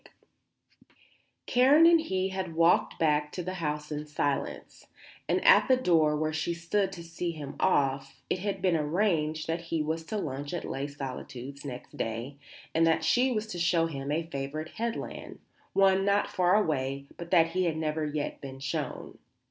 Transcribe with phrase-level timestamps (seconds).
[0.01, 0.97] CHAPTER XI
[1.45, 4.87] Karen and he had walked back to the house in silence,
[5.29, 9.45] and at the door, where she stood to see him off, it had been arranged
[9.45, 12.37] that he was to lunch at Les Solitudes next day
[12.73, 15.37] and that she was to show him a favourite headland,
[15.73, 19.19] one not far away, but that he had never yet been shown.